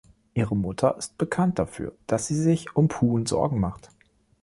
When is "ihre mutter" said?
0.33-0.97